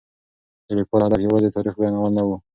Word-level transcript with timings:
د 0.67 0.69
لیکوال 0.77 1.01
هدف 1.03 1.19
یوازې 1.25 1.47
د 1.47 1.53
تاریخ 1.55 1.73
بیانول 1.79 2.11
نه 2.17 2.23
و. 2.27 2.29